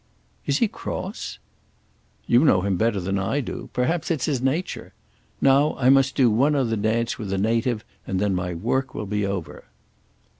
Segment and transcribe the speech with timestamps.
[0.47, 1.37] "Is he cross?"
[2.25, 3.69] "You know him better than I do.
[3.71, 4.93] Perhaps it's his nature.
[5.41, 9.05] Now I must do one other dance with a native and then my work will
[9.05, 9.65] be over."